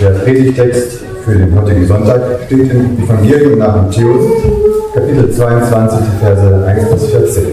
[0.00, 4.26] Der Predigtext für den heutigen Sonntag steht im Evangelium nach Matthäus,
[4.92, 7.44] Kapitel 22, die Verse 1 bis 14.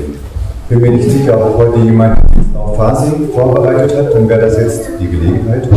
[0.68, 2.20] Bin mir nicht sicher, ob heute jemand
[2.54, 5.70] auf Fasim vorbereitet hat, dann wäre das jetzt die Gelegenheit.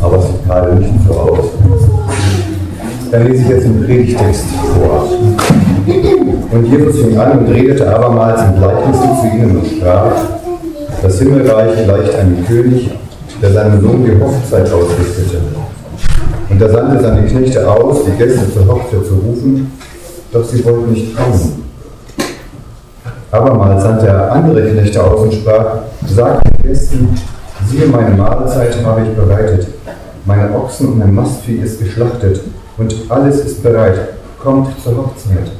[0.00, 1.46] Aber es sieht gerade nicht so aus.
[3.10, 4.44] Dann lese ich jetzt den Predigtext
[4.74, 5.08] vor.
[6.52, 10.12] Und Jesus fing an und redete abermals in Gleichnissen zu ihnen und sprach,
[11.02, 12.90] das Himmelreich gleicht einem König,
[13.40, 15.38] der seinem Sohn die Hochzeit ausrichtete.
[16.50, 19.72] Und er sandte seine Knechte aus, die Gäste zur Hochzeit zu rufen,
[20.32, 21.64] doch sie wollten nicht kommen.
[23.30, 27.08] Abermals sandte er andere Knechte aus und sprach, sagt den Gästen,
[27.68, 29.68] siehe, meine Mahlzeit habe ich bereitet,
[30.24, 32.40] meine Ochsen und mein Mastvieh ist geschlachtet
[32.78, 35.50] und alles ist bereit, kommt zur Hochzeit.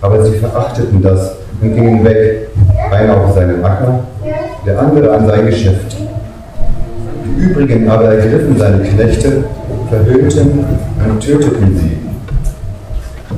[0.00, 2.50] Aber sie verachteten das und gingen weg,
[2.90, 4.00] einer auf seinen Acker,
[4.64, 5.96] der andere an sein Geschäft.
[7.36, 9.44] Übrigen aber ergriffen seine Knechte,
[9.88, 10.64] verhöhnten
[11.08, 11.98] und töteten sie.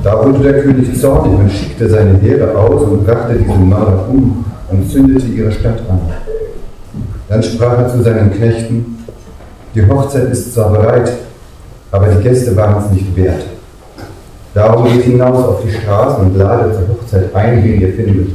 [0.03, 4.45] Da wurde der König zornig und schickte seine Heere aus und brachte diese Mörder um
[4.69, 5.99] und zündete ihre Stadt an.
[7.29, 8.97] Dann sprach er zu seinen Knechten,
[9.73, 11.11] die Hochzeit ist zwar bereit,
[11.91, 13.45] aber die Gäste waren es nicht wert.
[14.53, 18.29] Darum geht hinaus auf die Straßen und ladet zur Hochzeit ein, wie ihr findet.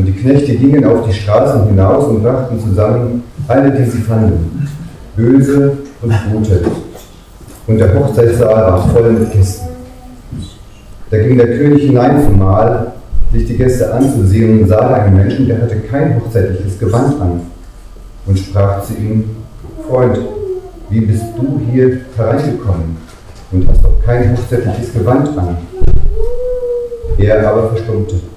[0.00, 4.66] Und die Knechte gingen auf die Straßen hinaus und brachten zusammen alle, die sie fanden,
[5.14, 6.62] böse und gute.
[7.66, 9.68] Und der Hochzeitssaal war voll mit Gästen.
[11.10, 12.92] Da ging der König hinein zum Mahl,
[13.30, 17.42] sich die Gäste anzusehen und sah einen Menschen, der hatte kein hochzeitliches Gewand an
[18.24, 19.24] und sprach zu ihm,
[19.86, 20.18] Freund,
[20.88, 22.96] wie bist du hier hereingekommen
[23.52, 25.58] und hast doch kein hochzeitliches Gewand an?
[27.18, 28.29] Er aber verstummte.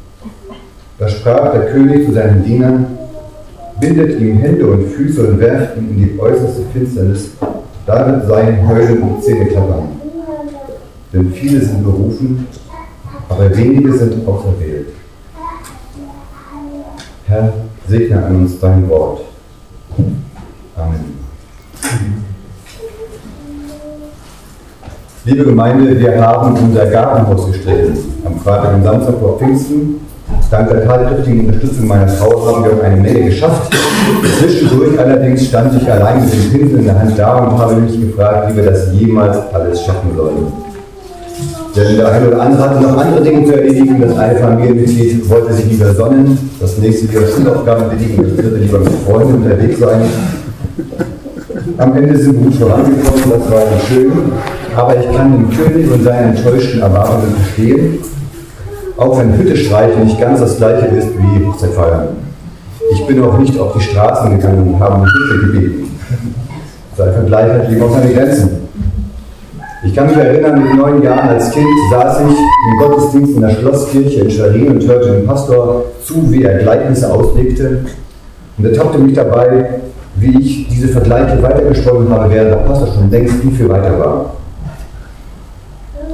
[1.04, 2.98] Da sprach der König zu seinen Dienern,
[3.78, 7.32] bindet ihm Hände und Füße und werft ihn in die äußerste Finsternis,
[7.86, 9.84] da wird sein Heulen und Zähneklappern.
[11.12, 12.48] Denn viele sind berufen,
[13.28, 14.94] aber wenige sind auserwählt.
[17.26, 17.52] Herr,
[17.86, 19.26] segne an uns dein Wort.
[20.78, 21.18] Amen.
[25.26, 27.98] Liebe Gemeinde, wir haben unser Gartenhaus gestrichen.
[28.24, 30.03] Am Freitag und Samstag vor Pfingsten.
[30.54, 33.76] Dank der tatkräftigen Unterstützung meiner Frau haben wir auch eine Menge geschafft.
[34.38, 38.00] Zwischendurch allerdings stand ich allein mit dem Pinsel in der Hand da und habe mich
[38.00, 40.54] gefragt, wie wir das jemals alles schaffen sollen.
[41.76, 44.00] Denn der eine oder andere hatte noch andere Dinge zu erledigen.
[44.00, 48.78] Das eine Familienmitglied wollte sich lieber sonnen, das nächste wieder Schulaufgaben erledigen, das dritte lieber
[48.78, 50.02] mit Freunden unterwegs sein.
[51.80, 54.12] Am Ende sind wir gut vorangekommen, das war schön.
[54.76, 57.98] Aber ich kann den König und seine enttäuschten Erwartungen verstehen,
[58.98, 62.10] auch wenn Hüttestreichen nicht ganz das gleiche ist wie Hochzeit feiern.
[62.92, 66.00] Ich bin auch nicht auf die Straßen gegangen und habe um Hilfe gebeten.
[66.96, 68.50] Sein Vergleich hat lieber auch seine Grenzen.
[69.86, 73.50] Ich kann mich erinnern, mit neun Jahren als Kind saß ich im Gottesdienst in der
[73.50, 77.84] Schlosskirche in Schwerin und hörte dem Pastor zu, wie er Gleichnisse auslegte.
[78.58, 79.82] Und er tappte mich dabei,
[80.16, 84.26] wie ich diese Vergleiche weitergesponnen habe, während der Pastor schon längst viel, viel weiter war.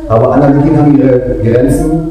[0.08, 2.10] Aber Analogien haben ihre Grenzen.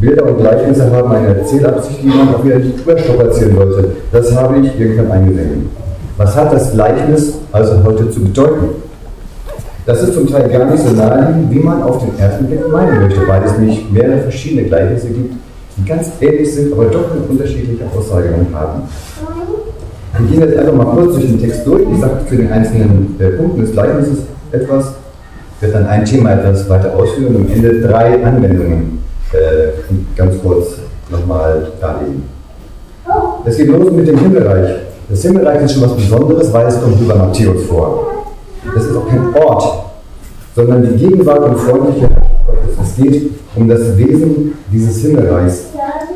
[0.00, 3.88] Bilder und Gleichnisse haben eine Erzählabsicht, die man auf ihrer Tour strapazieren sollte.
[4.12, 5.70] Das habe ich irgendwann eingesehen.
[6.16, 8.68] Was hat das Gleichnis also heute zu bedeuten?
[9.86, 13.00] Das ist zum Teil gar nicht so naheliegend, wie man auf den ersten Blick meinen
[13.00, 15.34] möchte, weil es nämlich mehrere verschiedene Gleichnisse gibt,
[15.76, 18.82] die ganz ähnlich sind, aber doch eine unterschiedliche Aussage haben.
[20.18, 21.82] Wir gehen jetzt einfach mal kurz durch den Text durch.
[21.92, 24.18] Ich sage zu den einzelnen äh, Punkten des Gleichnisses
[24.52, 24.92] etwas,
[25.60, 30.78] werde dann ein Thema etwas weiter ausführen und am Ende drei Anwendungen äh, ganz kurz
[31.10, 32.24] nochmal darlegen.
[33.44, 34.76] Es geht los mit dem Himmelreich.
[35.08, 38.26] Das Himmelreich ist schon was Besonderes, weil es kommt über Matthäus vor.
[38.76, 39.84] Es ist auch kein Ort,
[40.54, 42.76] sondern die Gegenwart und freundliche Gottes.
[42.82, 45.68] Es geht um das Wesen dieses Himmelreichs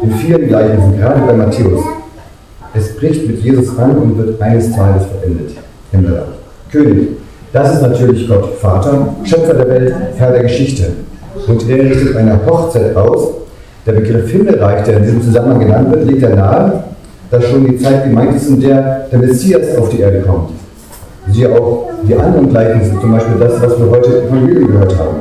[0.03, 1.81] in vielen Gleichnissen, gerade bei Matthäus.
[2.75, 5.53] Es bricht mit Jesus an und wird eines Tages verendet.
[5.91, 6.25] Himmelreich.
[6.71, 7.09] König.
[7.53, 10.93] Das ist natürlich Gott, Vater, Schöpfer der Welt, Herr der Geschichte.
[11.49, 13.29] Und er richtet eine Hochzeit aus.
[13.87, 16.85] Der Begriff Himmelreich, der in diesem Zusammenhang genannt wird, legt er nahe,
[17.31, 20.51] dass schon die Zeit gemeint ist, in der der Messias auf die Erde kommt.
[21.31, 25.17] Siehe auch die anderen Gleichnisse, zum Beispiel das, was wir heute im Evangelium gehört haben.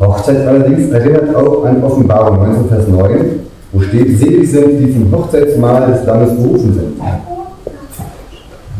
[0.00, 3.10] Hochzeit allerdings erinnert auch an Offenbarung 19, Vers 9,
[3.72, 7.00] wo steht, selig sind, die zum Hochzeitsmahl des Lammes berufen sind.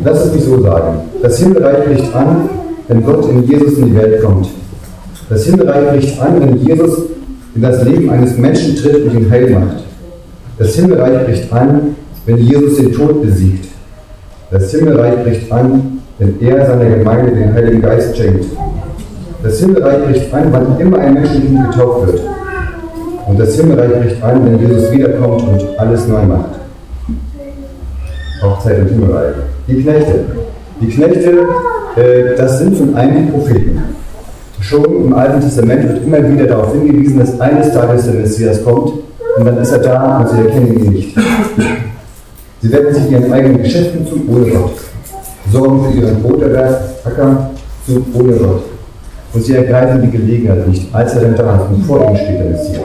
[0.05, 1.01] Lass es mich so sagen.
[1.21, 2.49] Das Himmelreich bricht an,
[2.87, 4.49] wenn Gott in Jesus in die Welt kommt.
[5.29, 7.03] Das Himmelreich bricht an, wenn Jesus
[7.55, 9.85] in das Leben eines Menschen tritt und ihn heil macht.
[10.59, 13.67] Das Himmelreich bricht an, wenn Jesus den Tod besiegt.
[14.51, 18.47] Das Himmelreich bricht an, wenn er seiner Gemeinde den Heiligen Geist schenkt.
[19.43, 22.23] Das Himmelreich bricht an, wann immer ein Mensch in ihn getauft wird.
[23.27, 26.59] Und das Himmelreich bricht an, wenn Jesus wiederkommt und alles neu macht.
[28.43, 29.35] Hochzeit und Himmelreich.
[29.69, 30.25] Die Knechte.
[30.81, 31.47] Die Knechte,
[31.97, 33.83] äh, das sind von einigen Propheten.
[34.69, 38.93] Schon im Alten Testament wird immer wieder darauf hingewiesen, dass eines Tages der Messias kommt
[39.39, 41.17] und dann ist er da und sie erkennen ihn nicht.
[42.61, 44.73] Sie werden sich ihren eigenen Geschäften zu ohne Gott,
[45.51, 47.51] sorgen für ihren Broterwerk, Acker
[47.87, 48.63] zu ohne Gott.
[49.33, 52.39] Und sie ergreifen die Gelegenheit nicht, als er dann da ist und vor ihnen steht
[52.39, 52.83] der Messias.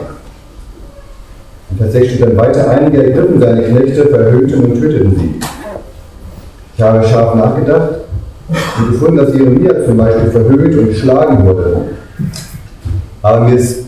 [1.70, 5.34] Und tatsächlich steht dann weiter, einige ergriffen seine Knechte, verhöhnten und töteten sie.
[6.76, 8.03] Ich habe scharf nachgedacht
[8.78, 11.76] und gefunden, dass Jeremia zum Beispiel verhöhnt und geschlagen wurde.
[13.22, 13.86] Aber mir ist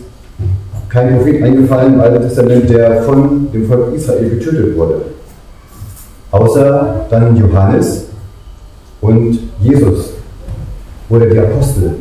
[0.89, 5.01] kein Prophet eingefallen im Alten Testament, der von dem Volk Israel getötet wurde.
[6.31, 8.05] Außer dann Johannes
[9.01, 10.13] und Jesus
[11.09, 11.95] oder die Apostel.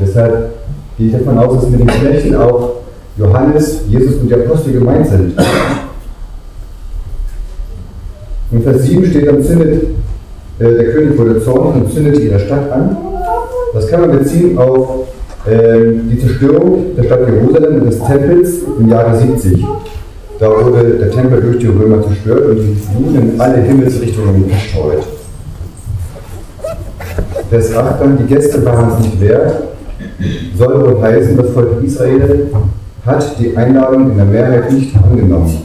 [0.00, 0.50] Deshalb
[0.96, 2.74] gehe ich davon aus, dass mit den Knechten auch
[3.16, 5.34] Johannes, Jesus und die Apostel gemeint sind.
[8.50, 9.86] In Vers 7 steht dann, zündet,
[10.62, 12.96] äh, der König wurde zornig und zündet ihre Stadt an.
[13.74, 15.08] Das kann man beziehen auf
[15.46, 19.64] äh, die Zerstörung der Stadt Jerusalem und des Tempels im Jahre 70.
[20.38, 25.04] Da wurde der Tempel durch die Römer zerstört und die Juden in alle Himmelsrichtungen verstreut.
[27.50, 29.62] Vers 8 dann, die Gäste waren es nicht wert,
[30.56, 32.48] soll wohl heißen, das Volk Israel
[33.04, 35.58] hat die Einladung in der Mehrheit nicht angenommen.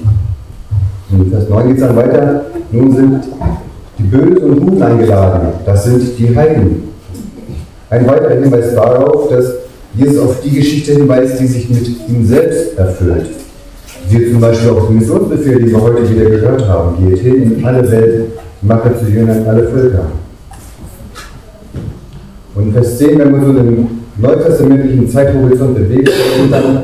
[1.11, 2.45] In Vers 9 geht es dann weiter.
[2.71, 3.23] Nun sind
[3.97, 5.49] die Bösen und Guten eingeladen.
[5.65, 6.83] Das sind die Heiden.
[7.89, 9.53] Ein weiterer Hinweis darauf, dass
[9.95, 13.27] Jesus auf die Geschichte hinweist, die sich mit ihm selbst erfüllt.
[14.09, 17.09] Wie zum Beispiel auch den Missionsbefehl, den wir heute wieder gehört haben.
[17.09, 18.25] Geht hin in alle Welt,
[18.61, 20.05] mache zu Jüngern alle Völker.
[22.55, 26.11] Und Vers 10, wenn wir so einen neutestamentlichen Zeithorizont bewegen,
[26.49, 26.83] dann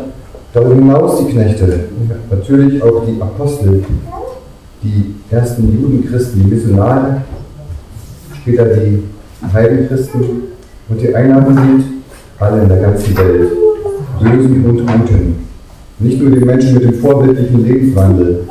[0.53, 1.79] darüber hinaus die Knechte,
[2.29, 3.83] natürlich auch die Apostel,
[4.83, 7.21] die ersten Judenchristen, die Missionare,
[8.41, 9.03] später die
[9.53, 10.21] Heidenchristen
[10.89, 11.83] und die Einnahmen sind
[12.39, 13.51] alle in der ganzen Welt,
[14.19, 15.35] Bösen und Guten.
[15.99, 18.47] Nicht nur die Menschen mit dem vorbildlichen Lebenswandel.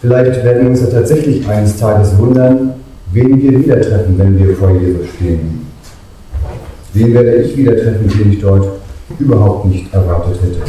[0.00, 2.74] Vielleicht werden wir uns ja tatsächlich eines Tages wundern,
[3.12, 5.66] wen wir wieder treffen, wenn wir vor Jesus stehen.
[6.94, 8.66] Wen werde ich wieder treffen, den ich dort
[9.18, 10.60] überhaupt nicht erwartet hätte.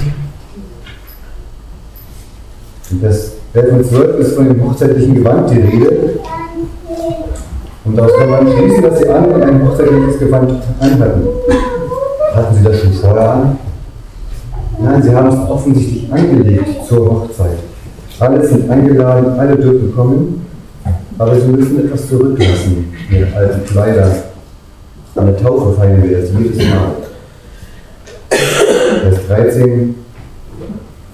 [2.91, 6.20] In Vers 11 und 12 ist von dem hochzeitlichen Gewand die Rede.
[7.86, 11.28] Und daraus kann man schließen, dass die anderen ein hochzeitliches Gewand anhatten.
[12.34, 13.58] Hatten sie das schon vorher an?
[14.80, 17.58] Nein, sie haben es offensichtlich angelegt zur Hochzeit.
[18.20, 20.46] Alle sind eingeladen, alle dürfen kommen,
[21.18, 24.12] aber sie müssen etwas zurücklassen, ihre alten Kleider,
[25.16, 26.92] an der Taufe feiern wir das jedes Mal.
[28.30, 29.96] Vers 13,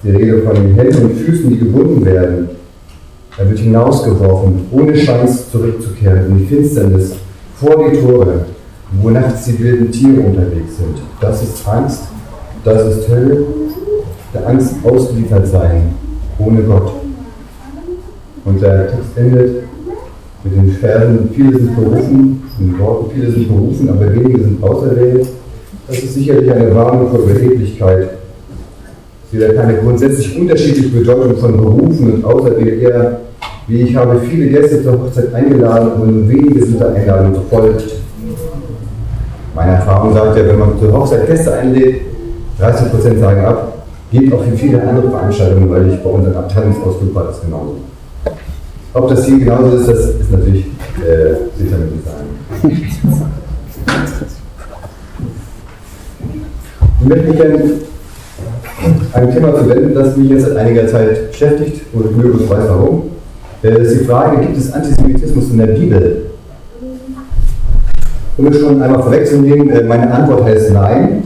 [0.04, 2.48] die Rede von den Händen und Füßen, die gebunden werden.
[3.38, 7.16] Er wird hinausgeworfen, ohne Chance zurückzukehren in die Finsternis
[7.56, 8.44] vor die Tore,
[9.00, 10.98] wo nachts die wilden Tiere unterwegs sind.
[11.20, 12.02] Das ist Angst,
[12.64, 13.44] das ist Hölle,
[14.32, 15.94] der Angst ausgeliefert sein,
[16.38, 16.92] ohne Gott.
[18.44, 19.64] Und der Text endet
[20.44, 25.26] mit den Versen, viele sind berufen, in Worten, viele sind berufen, aber wenige sind auserwählt.
[25.88, 28.10] Das ist sicherlich eine Warnung vor Überheblichkeit.
[29.40, 33.20] Hat keine grundsätzlich unterschiedliche Bedeutung von berufen und auserwählt, eher
[33.66, 37.84] wie ich habe viele Gäste zur Hochzeit eingeladen und wenige sind der Einladung gefolgt.
[39.54, 42.02] Meine Erfahrung sagt ja, wenn man zur Hochzeit Gäste einlädt,
[42.60, 47.24] 30% sagen ab, geht auch für viele andere Veranstaltungen, weil ich bei unseren Abteilungsausflug war
[47.24, 47.76] das genauso.
[48.92, 50.66] Ob das hier genauso ist, das ist natürlich
[50.98, 52.28] äh, sicher nicht sagen.
[57.00, 57.72] Ich möchte mich gerne
[59.12, 62.64] ein Thema zu wenden, das mich jetzt seit einiger Zeit beschäftigt und ich möglichst weiß
[62.68, 63.02] warum.
[63.62, 66.26] Das ist die Frage, gibt es Antisemitismus in der Bibel?
[68.36, 71.22] Um es schon einmal vorwegzunehmen, äh, meine Antwort heißt nein.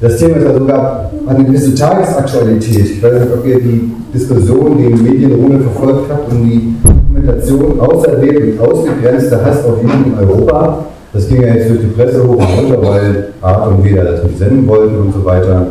[0.00, 2.90] Das Thema ist ja sogar eine gewisse Tagesaktualität.
[2.90, 6.44] Ich weiß nicht, ob ihr die Diskussion, die in den Medien ohne verfolgt habt, um
[6.44, 10.86] die Dokumentation auserwählt und ausgegrenzter Hass auf Juden in Europa.
[11.12, 14.24] Das ging ja jetzt durch die Presse hoch und runter, weil Art und Weder das
[14.24, 15.66] nicht senden wollten und so weiter.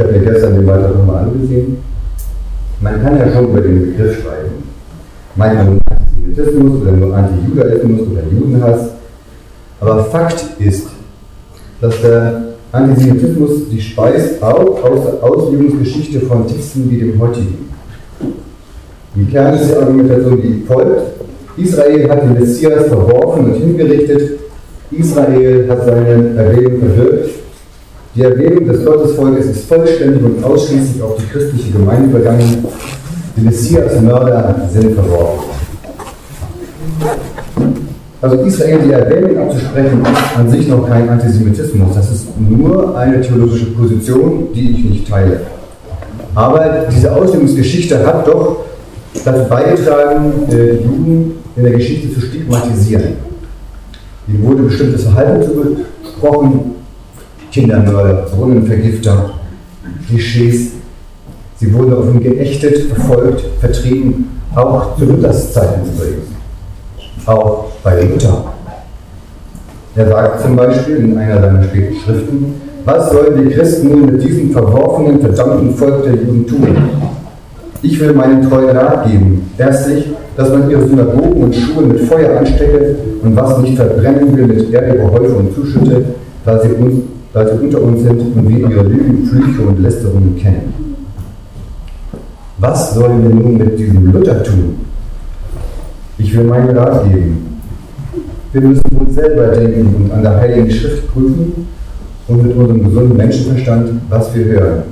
[0.00, 1.76] Ich habe mir gestern den Beitrag nochmal angesehen.
[2.80, 4.62] Man kann ja schon über den Begriff schreiben.
[5.36, 8.92] Meint man nur Antisemitismus oder nur Antijudaismus oder Judenhass.
[9.78, 10.86] Aber Fakt ist,
[11.82, 17.68] dass der Antisemitismus sich speist auch aus der Auslegungsgeschichte von Texten wie dem heutigen.
[19.14, 21.02] Die Kern ist die Argumentation, die folgt.
[21.58, 24.40] Israel hat den Messias verworfen und hingerichtet.
[24.92, 27.30] Israel hat seine Erwählung verwirkt.
[28.16, 32.64] Die Erwählung des Gottesvolkes ist vollständig und ausschließlich auf die christliche Gemeinde übergangen.
[33.36, 35.50] Die Messias-Mörder sind verworfen.
[38.20, 41.94] Also Israel die Erwählung abzusprechen, ist an sich noch kein Antisemitismus.
[41.94, 45.42] Das ist nur eine theologische Position, die ich nicht teile.
[46.34, 48.64] Aber diese Auslegungsgeschichte hat doch
[49.24, 53.14] dazu beigetragen, äh, die Juden in der Geschichte zu stigmatisieren.
[54.28, 56.79] Ihnen wurde bestimmtes Verhalten zugesprochen,
[57.50, 59.30] Kindermörder, Brunnenvergifter,
[60.08, 60.72] Klischees.
[61.56, 66.26] Sie wurden auf ihn geächtet, verfolgt, vertrieben, auch zu Luthers Zeiten übrigens.
[67.26, 68.44] Auch bei Luther.
[69.96, 72.54] Er sagt zum Beispiel in einer seiner späten Schriften,
[72.84, 76.76] was sollen die Christen nun mit diesem verworfenen, verdammten Volk der Juden tun?
[77.82, 79.50] Ich will meinen treuen Rat geben.
[79.58, 84.46] Erstlich, dass man ihre Synagogen und Schulen mit Feuer anstecke und was nicht verbrennen will,
[84.46, 86.04] mit Erde überhäufe und zuschütte,
[86.44, 87.02] da sie, uns,
[87.32, 90.96] da sie unter uns sind und wir ihre Lügen, Flüche und Lästerungen kennen.
[92.58, 94.76] Was sollen wir nun mit diesem Luther tun?
[96.18, 97.60] Ich will meinen Rat geben.
[98.52, 101.68] Wir müssen uns selber denken und an der Heiligen Schrift prüfen
[102.28, 104.82] und mit unserem gesunden Menschenverstand, was wir hören.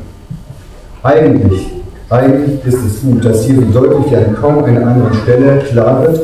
[1.02, 1.66] Eigentlich
[2.10, 6.20] eigentlich ist es gut, dass hier so deutlich an kaum einer anderen Stelle klar wird,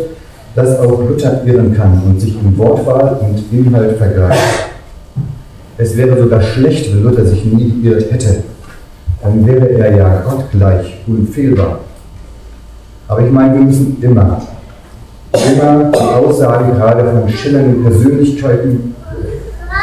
[0.55, 4.64] dass auch Luther irren kann und sich in Wortwahl und Inhalt vergreift.
[5.77, 8.45] Es wäre sogar schlecht, wenn Luther sich nie geirrt hätte.
[9.23, 11.81] Dann wäre er ja gottgleich, unfehlbar.
[13.09, 14.41] Aber ich meine, wir müssen immer,
[15.33, 18.95] immer die Aussagen gerade von schillernden Persönlichkeiten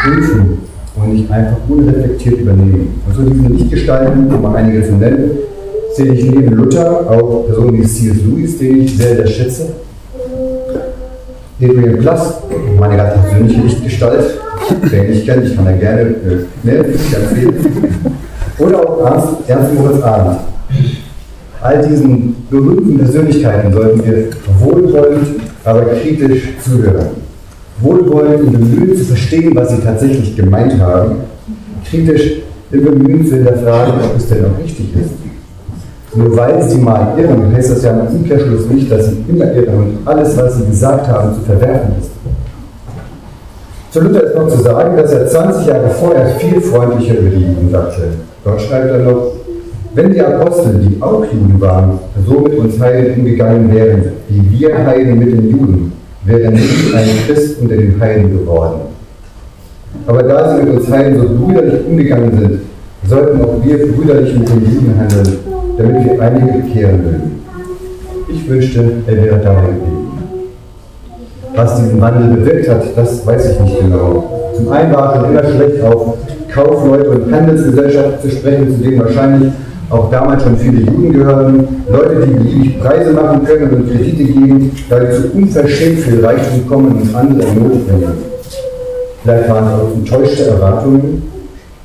[0.03, 0.59] prüfen
[0.95, 3.01] und nicht einfach unreflektiert übernehmen.
[3.07, 5.31] Und so diese Lichtgestalten, um mal einige zu nennen,
[5.95, 8.17] sehe ich neben Luther auch Personen wie C.S.
[8.23, 9.67] Lewis, den ich sehr, sehr schätze.
[11.61, 12.41] Adrian Plass,
[12.79, 14.39] meine ganz persönliche Lichtgestalt,
[14.89, 17.55] wer ihn nicht kennt, ich kann da gerne äh, mehr empfehlen.
[18.57, 20.39] Oder auch Ernst, Ernst Moritz Arndt.
[21.61, 25.27] All diesen berühmten Persönlichkeiten sollten wir wohlwollend,
[25.63, 27.09] aber kritisch zuhören.
[27.79, 31.17] Wohlwollend im Bemühen zu verstehen, was sie tatsächlich gemeint haben,
[31.87, 32.41] kritisch
[32.71, 35.30] im Bemühen zu hinterfragen, ob es denn auch richtig ist.
[36.13, 39.75] Nur weil sie mal irren, heißt das ja im Umkehrschluss nicht, dass sie immer irren
[39.75, 42.11] und alles, was sie gesagt haben, zu verwerfen ist.
[43.91, 47.43] Zu Luther ist noch zu sagen, dass er 20 Jahre vorher viel freundlicher über die
[47.43, 48.01] Juden sagte.
[48.43, 49.33] Dort schreibt er noch,
[49.93, 54.85] wenn die Apostel, die auch Juden waren, so mit uns Heiden umgegangen wären, wie wir
[54.85, 55.93] Heiden mit den Juden,
[56.25, 58.81] wäre nicht ein Christ unter den Heiden geworden.
[60.07, 62.59] Aber da sie mit uns Heiden so brüderlich umgegangen sind,
[63.09, 65.50] sollten auch wir brüderlich mit den Juden handeln
[65.81, 67.41] damit wir einige bekehren würden.
[68.29, 70.11] Ich wünschte, er wäre dabei geblieben.
[71.55, 74.51] Was diesen Wandel bewirkt hat, das weiß ich nicht genau.
[74.55, 76.17] Zum einen war schon immer schlecht auf
[76.53, 79.51] Kaufleute und Handelsgesellschaften zu sprechen, zu denen wahrscheinlich
[79.89, 84.71] auch damals schon viele Juden gehören, Leute, die beliebig Preise machen können und Kredite geben,
[84.73, 88.13] sie zu unverschämt viel Reichtum kommen und andere in Not bringen.
[89.23, 91.23] Vielleicht waren es auch enttäuschte Erwartungen,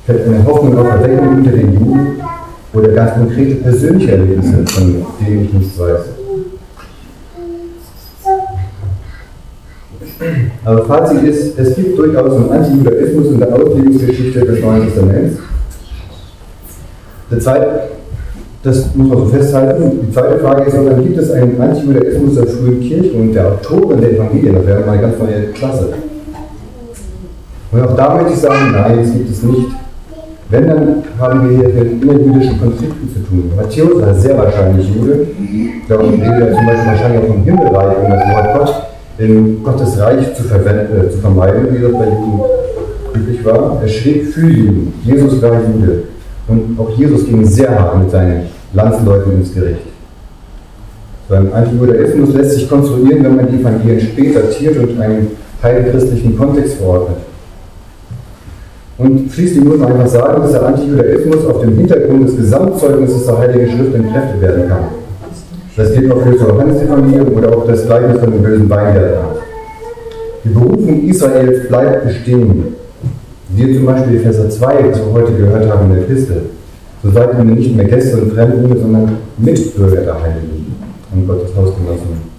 [0.05, 1.86] vielleicht eine Hoffnung auf Erweckung unter den Juden,
[2.97, 5.99] ganz konkrete persönliche Erlebnisse, von denen ich nichts weiß.
[10.65, 15.37] Aber Fazit ist, es gibt durchaus einen Antijudaismus in der Auslegungsgeschichte des Neuen Testaments.
[17.29, 17.67] Der zweite,
[18.63, 19.99] das muss man so festhalten.
[20.01, 24.01] Die zweite Frage ist, dann gibt es einen Antijudaismus der frühen Kirche und der Autoren
[24.01, 24.55] der Evangelien?
[24.55, 25.89] Das wäre mal eine ganz neue Klasse.
[27.71, 29.86] Und auch da möchte ich sagen, nein, das gibt es nicht.
[30.49, 33.51] Wenn, dann haben wir hier mit innerjüdischen Konflikten zu tun.
[33.55, 35.27] Matthäus war sehr wahrscheinlich Jude.
[35.89, 38.83] Darum redet er zum Beispiel wahrscheinlich auch vom Himmelreich, um das Wort Gott
[39.17, 42.41] in Gottes Reich zu, äh, zu vermeiden, wie das bei Juden
[43.13, 43.81] üblich war.
[43.81, 44.93] Er schrieb für Juden.
[45.03, 46.03] Jesus war Jude.
[46.47, 49.81] Und auch Jesus ging sehr hart mit seinen Landsleuten ins Gericht.
[51.27, 55.27] Beim Antijudaismus lässt sich konstruieren, wenn man die Evangelien später datiert und einen
[55.61, 57.17] heidenchristlichen Kontext verordnet.
[58.97, 63.37] Und schließlich muss man einfach sagen, dass der Antijudaismus auf dem Hintergrund des Gesamtzeugnisses der
[63.37, 64.85] Heiligen Schrift entkräftet werden kann.
[65.75, 69.35] Das gilt auch für das Johannes-Evangelium oder auch das Gleichnis von dem bösen Weingärtner.
[70.43, 72.75] Die Berufung Israels bleibt bestehen.
[73.49, 76.41] Wir zum Beispiel die Verse 2, was wir heute gehört haben in der Epistel.
[77.03, 80.75] So seid ihr nicht mehr Gäste und Fremdlinge, sondern Mitbürger der Heiligen
[81.13, 82.36] und Gottes Hausgenossen.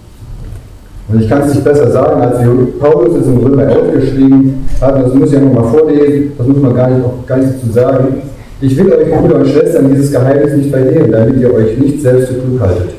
[1.11, 2.37] Und ich kann es nicht besser sagen, als
[2.79, 6.61] Paulus es im Römer 11 geschrieben hat, das muss ich ja nochmal vorlesen, das muss
[6.61, 8.21] man gar nicht, auch gar nicht dazu sagen.
[8.61, 12.27] Ich will euch, Brüder und Schwestern, dieses Geheimnis nicht verlieren, damit ihr euch nicht selbst
[12.27, 12.89] zu klug haltet.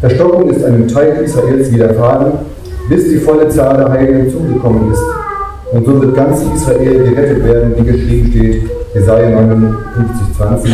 [0.00, 2.32] Verstockung ist einem Teil Israels widerfahren,
[2.88, 5.02] bis die volle Zahl der Heiligen zugekommen ist.
[5.72, 8.62] Und so wird ganz Israel gerettet werden, wie geschrieben steht,
[8.94, 10.72] Jesaja 59, 20.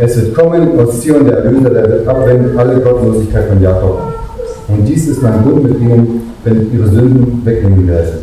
[0.00, 4.17] Es wird kommen aus Zion der Erlöser, der wird abwenden alle Gottlosigkeit von Jakob.
[4.68, 8.18] Und dies ist mein Bund mit ihnen, wenn ich ihre Sünden wegnehmen werde.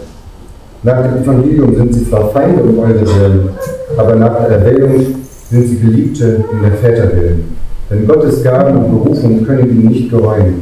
[0.83, 3.49] Nach dem Evangelium sind sie zwar Feinde um eure Willen,
[3.97, 5.03] aber nach der Erwählung
[5.49, 7.55] sind sie Geliebte in der Väterwillen.
[7.89, 10.61] Denn Gottes Gaben und Berufung können ihnen nicht gereuen.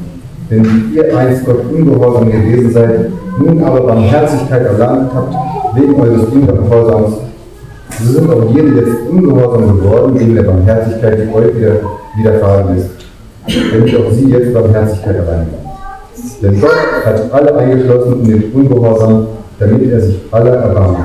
[0.50, 3.10] Denn wie ihr einst Gott ungehorsam gewesen seid,
[3.40, 5.36] nun aber Barmherzigkeit erlangt habt,
[5.76, 7.16] wegen eures Ungehorsams,
[8.02, 11.76] so sind auch jene jetzt ungehorsam geworden, wegen der Barmherzigkeit, die euch wieder
[12.18, 12.90] widerfahren ist.
[13.74, 15.73] Damit auch sie jetzt Barmherzigkeit erlangen.
[16.42, 19.28] Denn Gott hat alle eingeschlossen in den Ungehorsam,
[19.60, 21.00] damit er sich aller erbarmt.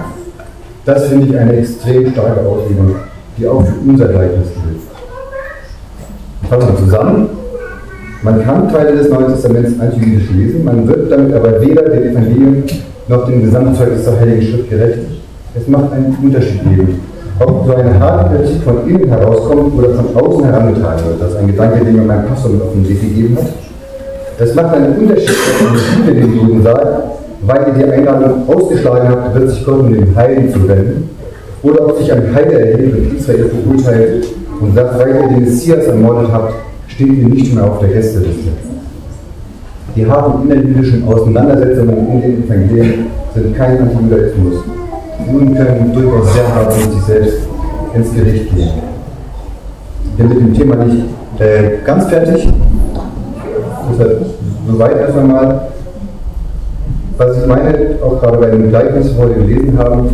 [0.85, 2.95] Das finde ich eine extrem starke Auslegung,
[3.37, 4.81] die auch für unser Gleichnis gilt.
[6.49, 7.29] Fassen wir zusammen.
[8.23, 12.65] Man kann Teile des Neuen Testaments antijüdisch lesen, man wird damit aber weder dem Evangelium
[13.07, 14.99] noch dem Gesamtzeugnis der Heiligen Schrift gerecht.
[15.55, 17.01] Es macht einen Unterschied geben,
[17.39, 21.23] ob so eine harte von innen herauskommt oder von außen herangetragen wird.
[21.23, 23.53] Das ist ein Gedanke, den mir mein Pastor mit auf den Weg gegeben hat.
[24.41, 26.87] Es macht einen Unterschied, ob eine Schule den Juden sagt,
[27.43, 31.11] weil ihr die Einladung ausgeschlagen habt, wird sich Gott um den Heiden zu wenden,
[31.63, 34.27] oder ob sich ein Heide erhebt und Israel verurteilt
[34.61, 36.55] und sagt, weil ihr den Messias ermordet habt,
[36.87, 38.51] steht ihr nicht mehr auf der Gästeliste.
[39.97, 44.55] Die harten innerjüdischen Auseinandersetzungen in den Evangelien sind kein Antijudaismus.
[45.33, 47.39] Juden können durchaus sehr hart mit sich selbst
[47.93, 48.71] ins Gericht gehen.
[50.05, 51.07] Ich bin mit dem Thema nicht
[51.41, 52.49] äh, ganz fertig.
[53.91, 54.27] Deshalb
[54.67, 55.69] soweit erst einmal.
[57.17, 60.11] Was ich meine, auch gerade bei den Gleichnis, die wir heute gelesen haben,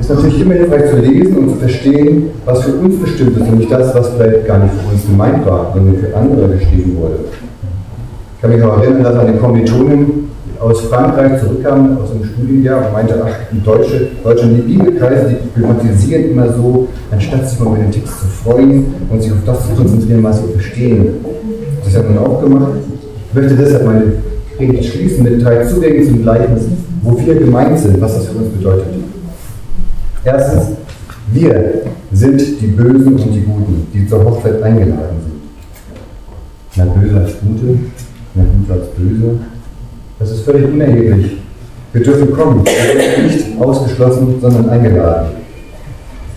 [0.00, 3.58] ist natürlich immer hilfreich zu lesen und zu verstehen, was für uns bestimmt ist und
[3.58, 7.16] nicht das, was vielleicht gar nicht für uns gemeint war, sondern für andere geschrieben wurde.
[8.36, 12.92] Ich kann mich noch erinnern, dass eine Kommilitonin aus Frankreich zurückkam, aus einem Studienjahr und
[12.92, 17.78] meinte, ach, die Deutsche, Deutschland, die Bibelkreise, die problematisieren immer so, anstatt sich mal über
[17.78, 21.24] den Text zu freuen und sich auf das zu konzentrieren, was sie verstehen.
[21.84, 22.72] Das hat man auch gemacht.
[23.32, 24.12] Ich möchte deshalb meine
[24.58, 26.64] Predigt schließen mit drei Zugängen zum Gleichnis,
[27.00, 28.88] wo wir gemeint sind, was das für uns bedeutet.
[30.22, 30.76] Erstens,
[31.32, 31.72] wir
[32.12, 35.40] sind die Bösen und die Guten, die zur Hochzeit eingeladen sind.
[36.76, 37.78] Na, böse als Gute,
[38.34, 39.38] na, Gute als Böse.
[40.18, 41.38] Das ist völlig unerheblich.
[41.94, 45.28] Wir dürfen kommen, wir sind nicht ausgeschlossen, sondern eingeladen.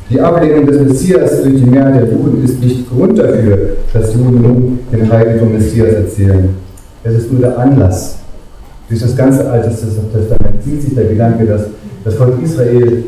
[0.09, 4.41] Die Ablehnung des Messias durch die Mehrheit der Juden ist nicht Grund dafür, dass Juden
[4.41, 6.64] nun den Heiligen vom Messias erzählen.
[7.05, 8.17] Es ist nur der Anlass.
[8.89, 11.61] Durch das ganze Alte Testament zieht sich der Gedanke, dass
[12.03, 13.03] das Volk Israel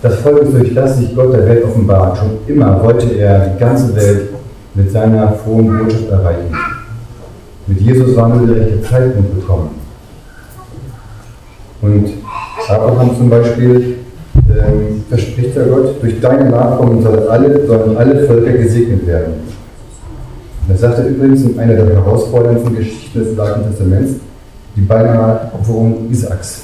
[0.00, 2.16] das Volk ist, durch das sich Gott der Welt offenbart.
[2.16, 4.30] Schon immer wollte er die ganze Welt
[4.74, 6.56] mit seiner frohen Botschaft erreichen.
[7.66, 9.70] Mit Jesus war nur der rechte Zeitpunkt gekommen.
[11.82, 12.08] Und
[12.68, 13.96] Abraham zum Beispiel
[14.48, 19.34] ähm, verspricht ja Gott, durch deine Nachkommen sollen alle, sollen alle Völker gesegnet werden.
[20.68, 24.14] Das sagt er übrigens in einer der herausforderndsten Geschichten des Alten Testaments,
[24.76, 26.62] die beinahe Opferung Isaaks,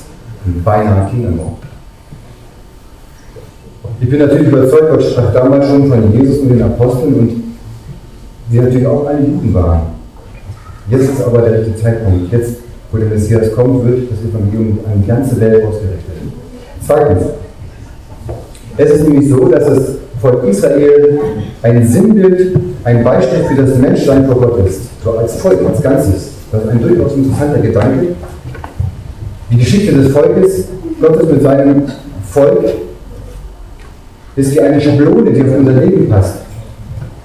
[0.64, 1.58] beinahe Kindermord.
[4.00, 7.30] Ich bin natürlich überzeugt, Gott sprach damals schon von Jesus und den Aposteln und
[8.50, 9.82] die natürlich auch alle Juden waren.
[10.88, 12.32] Jetzt ist aber der rechte Zeitpunkt.
[12.32, 12.54] Jetzt,
[12.90, 16.04] wo der Messias kommt, wird das Evangelium an die ganze Welt ausgerichtet.
[16.87, 17.22] Zweitens,
[18.76, 19.88] es ist nämlich so, dass das
[20.22, 21.18] Volk Israel
[21.62, 24.83] ein Sinnbild, ein Beispiel für das Menschsein vor Gott ist.
[25.19, 26.31] Als Volk, als Ganzes.
[26.51, 28.09] Das ist ein durchaus interessanter Gedanke.
[29.51, 30.64] Die Geschichte des Volkes,
[31.01, 31.85] Gottes mit seinem
[32.31, 32.64] Volk,
[34.37, 36.37] ist wie eine Schablone, die auf unser Leben passt.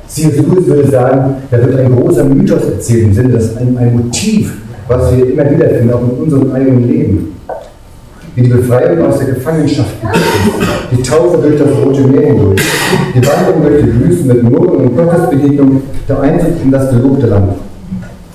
[0.07, 0.37] C.S.
[0.37, 3.95] Lewis würde sagen, da wird ein großer Mythos erzählt, im Sinne, das ist ein, ein
[3.95, 7.32] Motiv, was wir immer wieder finden, auch in unserem eigenen Leben.
[8.35, 9.93] Wie die Befreiung aus der Gefangenschaft,
[10.91, 12.61] die Taufe durch das Rote Meer hindurch,
[13.13, 17.53] die Wanderung durch die Wüste mit Murren und Gottesbegegnung, der Einzug in das gelobte Land.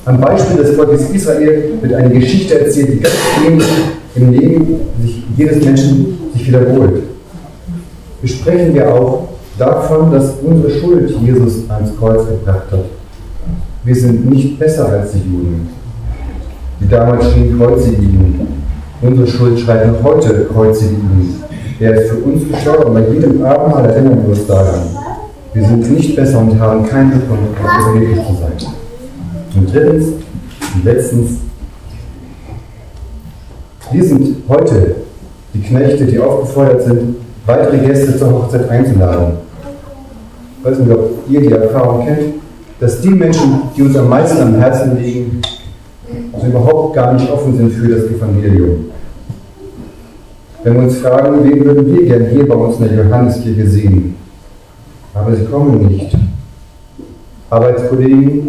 [0.05, 3.65] Am Beispiel des Volkes Israel wird eine Geschichte erzählt, die ganz
[4.15, 7.03] im Leben sich jedes Menschen sich wiederholt
[8.21, 12.85] besprechen wir auch davon, dass unsere Schuld Jesus ans Kreuz gebracht hat.
[13.85, 15.69] Wir sind nicht besser als die Juden,
[16.81, 18.48] die damals schrien, kreuzige ihn.
[19.01, 21.43] Unsere Schuld schreit noch heute, kreuzige ihn.
[21.79, 22.95] Er ist für uns gestorben.
[22.95, 24.81] Bei jedem Abendmahl erinnern wir uns daran.
[25.55, 27.41] Wir sind nicht besser und haben keinen Grund,
[27.91, 28.73] überheblich zu sein.
[29.57, 30.07] Und drittens
[30.75, 31.31] und letztens,
[33.93, 34.97] wir sind heute
[35.55, 39.35] die Knechte, die aufgefordert sind, weitere Gäste zur Hochzeit einzuladen.
[40.59, 42.35] Ich weiß nicht, ob ihr die Erfahrung kennt,
[42.81, 45.41] dass die Menschen, die uns am meisten am Herzen liegen,
[46.39, 48.87] Herzen überhaupt gar nicht offen sind für das Evangelium.
[50.63, 54.15] Wenn wir uns fragen, wen würden wir gern hier bei uns in der Johanneskirche sehen?
[55.15, 56.17] Aber sie kommen nicht.
[57.51, 58.49] Arbeitskollegen,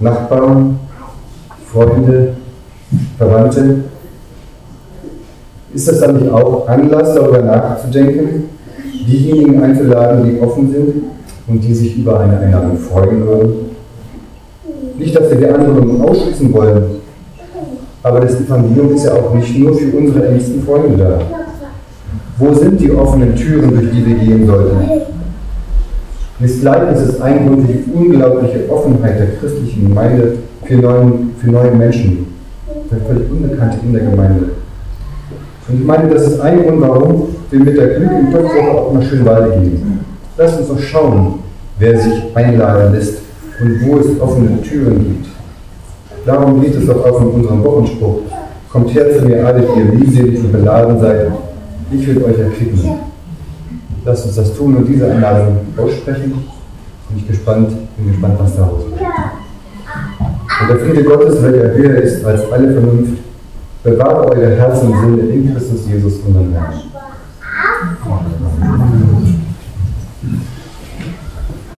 [0.00, 0.78] Nachbarn,
[1.72, 2.34] Freunde,
[3.18, 3.84] Verwandte.
[5.72, 8.48] Ist das dann nicht auch Anlass, darüber nachzudenken,
[9.06, 10.94] diejenigen einzuladen, die offen sind
[11.46, 13.54] und die sich über eine Einladung freuen würden?
[14.98, 16.95] Nicht, dass wir die anderen ausschließen wollen,
[18.06, 21.20] aber das Evangelium ist ja auch nicht nur für unsere engsten Freunde da.
[22.38, 24.78] Wo sind die offenen Türen, durch die wir gehen sollten?
[26.38, 31.50] Des Gleichnis ist ein Grund für die unglaubliche Offenheit der christlichen Gemeinde für, neuen, für
[31.50, 32.26] neue Menschen,
[32.88, 34.44] für völlig Unbekannte in der Gemeinde.
[35.68, 38.92] Und ich meine, das ist ein Grund, warum wir mit der Glück im Topfwoche auch
[38.92, 39.98] nach Schönwalde gehen.
[40.36, 41.40] Lass uns doch schauen,
[41.80, 43.18] wer sich einladen lässt
[43.60, 45.35] und wo es offene Türen gibt.
[46.26, 48.22] Darum geht es doch auch in unserem Wochenspruch.
[48.68, 51.30] Kommt her zu mir alle, die ihr mühselig und beladen seid.
[51.92, 52.80] Ich will euch erquicken.
[54.04, 56.32] Lasst uns das tun und diese Einladung aussprechen.
[57.08, 59.00] Bin ich gespannt, bin gespannt, was da rauskommt.
[60.60, 63.22] Und der Friede Gottes, welcher höher ist als alle Vernunft,
[63.84, 66.74] bewahre eure Herzen und Sinne in Christus Jesus, unseren Herrn.